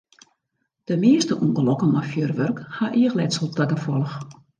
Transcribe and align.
De 0.87 0.95
measte 1.03 1.33
ûngelokken 1.45 1.89
mei 1.93 2.07
fjurwurk 2.11 2.57
ha 2.77 2.85
eachletsel 2.99 3.47
ta 3.55 3.63
gefolch. 3.73 4.15